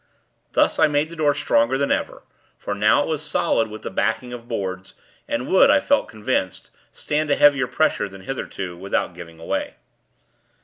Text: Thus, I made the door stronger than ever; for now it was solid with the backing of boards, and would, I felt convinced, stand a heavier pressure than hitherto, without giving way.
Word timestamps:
Thus, 0.53 0.79
I 0.79 0.87
made 0.87 1.09
the 1.11 1.15
door 1.15 1.35
stronger 1.35 1.77
than 1.77 1.91
ever; 1.91 2.23
for 2.57 2.73
now 2.73 3.03
it 3.03 3.07
was 3.07 3.21
solid 3.21 3.67
with 3.67 3.83
the 3.83 3.91
backing 3.91 4.33
of 4.33 4.47
boards, 4.47 4.95
and 5.27 5.47
would, 5.47 5.69
I 5.69 5.79
felt 5.79 6.07
convinced, 6.07 6.71
stand 6.91 7.29
a 7.29 7.35
heavier 7.35 7.67
pressure 7.67 8.09
than 8.09 8.21
hitherto, 8.21 8.75
without 8.75 9.13
giving 9.13 9.37
way. 9.37 9.75